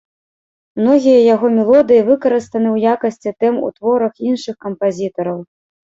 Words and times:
Многія 0.79 1.19
яго 1.33 1.51
мелодыі 1.59 2.03
выкарыстаны 2.09 2.67
ў 2.75 2.97
якасці 2.97 3.37
тэм 3.45 3.63
у 3.71 3.73
творах 3.79 4.13
іншых 4.33 4.55
кампазітараў. 4.71 5.39